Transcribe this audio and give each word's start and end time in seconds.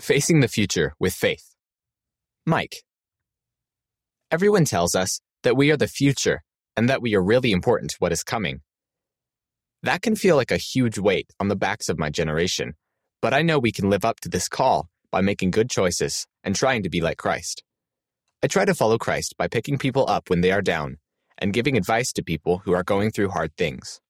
Facing 0.00 0.38
the 0.38 0.46
Future 0.46 0.94
with 1.00 1.12
Faith. 1.12 1.56
Mike. 2.46 2.84
Everyone 4.30 4.64
tells 4.64 4.94
us 4.94 5.20
that 5.42 5.56
we 5.56 5.72
are 5.72 5.76
the 5.76 5.88
future 5.88 6.44
and 6.76 6.88
that 6.88 7.02
we 7.02 7.16
are 7.16 7.22
really 7.22 7.50
important 7.50 7.90
to 7.90 7.96
what 7.98 8.12
is 8.12 8.22
coming. 8.22 8.60
That 9.82 10.00
can 10.00 10.14
feel 10.14 10.36
like 10.36 10.52
a 10.52 10.56
huge 10.56 10.98
weight 10.98 11.32
on 11.40 11.48
the 11.48 11.56
backs 11.56 11.88
of 11.88 11.98
my 11.98 12.10
generation, 12.10 12.74
but 13.20 13.34
I 13.34 13.42
know 13.42 13.58
we 13.58 13.72
can 13.72 13.90
live 13.90 14.04
up 14.04 14.20
to 14.20 14.28
this 14.28 14.48
call 14.48 14.88
by 15.10 15.20
making 15.20 15.50
good 15.50 15.68
choices 15.68 16.28
and 16.44 16.54
trying 16.54 16.84
to 16.84 16.88
be 16.88 17.00
like 17.00 17.18
Christ. 17.18 17.64
I 18.40 18.46
try 18.46 18.64
to 18.64 18.76
follow 18.76 18.98
Christ 18.98 19.34
by 19.36 19.48
picking 19.48 19.78
people 19.78 20.08
up 20.08 20.30
when 20.30 20.42
they 20.42 20.52
are 20.52 20.62
down 20.62 20.98
and 21.38 21.52
giving 21.52 21.76
advice 21.76 22.12
to 22.12 22.22
people 22.22 22.58
who 22.58 22.72
are 22.72 22.84
going 22.84 23.10
through 23.10 23.30
hard 23.30 23.56
things. 23.56 24.00